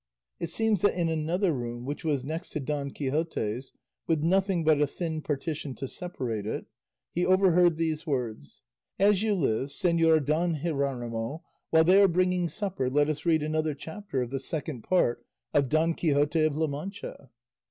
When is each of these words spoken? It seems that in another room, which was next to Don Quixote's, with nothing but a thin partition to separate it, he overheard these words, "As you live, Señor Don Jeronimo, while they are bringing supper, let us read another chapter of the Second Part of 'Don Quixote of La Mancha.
It 0.39 0.49
seems 0.49 0.81
that 0.81 0.99
in 0.99 1.09
another 1.09 1.53
room, 1.53 1.85
which 1.85 2.03
was 2.03 2.25
next 2.25 2.49
to 2.53 2.59
Don 2.59 2.89
Quixote's, 2.89 3.71
with 4.07 4.23
nothing 4.23 4.63
but 4.63 4.81
a 4.81 4.87
thin 4.87 5.21
partition 5.21 5.75
to 5.75 5.87
separate 5.87 6.47
it, 6.47 6.65
he 7.13 7.23
overheard 7.23 7.77
these 7.77 8.07
words, 8.07 8.63
"As 8.97 9.21
you 9.21 9.35
live, 9.35 9.67
Señor 9.67 10.25
Don 10.25 10.55
Jeronimo, 10.55 11.43
while 11.69 11.83
they 11.83 12.01
are 12.01 12.07
bringing 12.07 12.49
supper, 12.49 12.89
let 12.89 13.09
us 13.09 13.27
read 13.27 13.43
another 13.43 13.75
chapter 13.75 14.23
of 14.23 14.31
the 14.31 14.39
Second 14.39 14.81
Part 14.81 15.23
of 15.53 15.69
'Don 15.69 15.93
Quixote 15.93 16.45
of 16.45 16.57
La 16.57 16.65
Mancha. 16.65 17.29